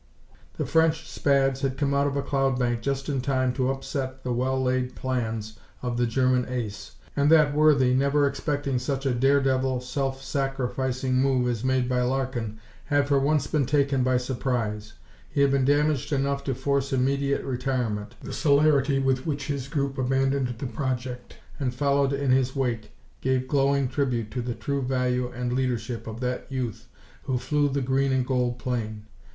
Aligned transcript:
The 0.57 0.65
French 0.65 1.07
Spads 1.07 1.61
had 1.61 1.77
come 1.77 1.93
out 1.93 2.07
of 2.07 2.17
a 2.17 2.23
cloud 2.23 2.57
bank 2.57 2.81
just 2.81 3.07
in 3.07 3.21
time 3.21 3.53
to 3.53 3.69
upset 3.69 4.23
the 4.23 4.33
well 4.33 4.59
laid 4.59 4.95
plans 4.95 5.59
of 5.83 5.95
the 5.95 6.07
German 6.07 6.47
ace, 6.49 6.95
and 7.15 7.29
that 7.29 7.53
worthy, 7.53 7.93
never 7.93 8.25
expecting 8.25 8.79
such 8.79 9.05
a 9.05 9.13
dare 9.13 9.39
devil, 9.41 9.79
self 9.79 10.19
sacrificing 10.23 11.17
move 11.21 11.47
as 11.47 11.63
made 11.63 11.87
by 11.87 12.01
Larkin, 12.01 12.59
had 12.85 13.07
for 13.07 13.19
once 13.19 13.45
been 13.45 13.67
taken 13.67 14.01
by 14.01 14.17
surprise. 14.17 14.93
He 15.29 15.41
had 15.41 15.51
been 15.51 15.65
damaged 15.65 16.11
enough 16.11 16.43
to 16.45 16.55
force 16.55 16.91
immediate 16.91 17.43
retirement. 17.45 18.15
The 18.23 18.33
celerity 18.33 18.97
with 18.97 19.27
which 19.27 19.45
his 19.45 19.67
group 19.67 19.99
abandoned 19.99 20.55
the 20.57 20.65
project 20.65 21.37
and 21.59 21.75
followed 21.75 22.11
in 22.11 22.31
his 22.31 22.55
wake 22.55 22.91
gave 23.21 23.47
glowing 23.47 23.87
tribute 23.87 24.31
to 24.31 24.41
the 24.41 24.55
true 24.55 24.81
value 24.81 25.27
and 25.29 25.53
leadership 25.53 26.07
of 26.07 26.21
that 26.21 26.51
youth 26.51 26.87
who 27.25 27.37
flew 27.37 27.69
the 27.69 27.81
green 27.81 28.11
and 28.11 28.25
gold 28.25 28.57
plane. 28.57 29.05